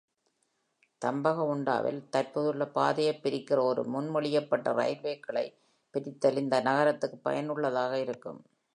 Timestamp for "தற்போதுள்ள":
2.09-2.65